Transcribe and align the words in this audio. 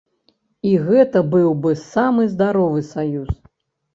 І 0.69 0.71
гэта 0.85 1.21
быў 1.33 1.51
бы 1.67 1.75
самы 1.81 2.25
здаровы 2.33 2.81
саюз. 2.95 3.29